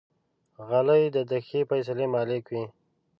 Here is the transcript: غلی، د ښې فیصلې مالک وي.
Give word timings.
غلی، 0.67 1.03
د 1.31 1.33
ښې 1.47 1.59
فیصلې 1.69 2.05
مالک 2.13 2.43
وي. 2.51 2.63